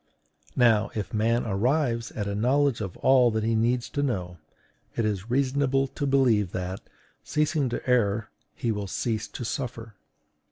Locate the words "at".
2.13-2.25